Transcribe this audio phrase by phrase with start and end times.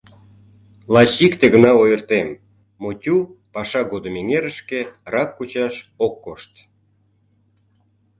[0.93, 2.27] Лачак икте гына ойыртем:
[2.83, 3.15] Мотю
[3.53, 4.79] паша годым эҥерышке
[5.13, 6.53] рак кучаш ок кошт.